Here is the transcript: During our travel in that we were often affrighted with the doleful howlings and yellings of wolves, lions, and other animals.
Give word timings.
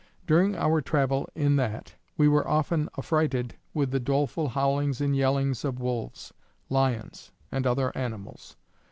During 0.25 0.55
our 0.55 0.81
travel 0.81 1.29
in 1.35 1.57
that 1.57 1.93
we 2.17 2.27
were 2.27 2.47
often 2.47 2.89
affrighted 2.97 3.53
with 3.71 3.91
the 3.91 3.99
doleful 3.99 4.47
howlings 4.49 4.99
and 4.99 5.15
yellings 5.15 5.63
of 5.63 5.79
wolves, 5.79 6.33
lions, 6.71 7.31
and 7.51 7.67
other 7.67 7.95
animals. 7.95 8.57